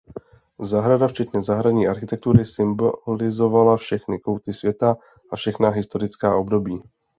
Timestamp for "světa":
4.53-4.97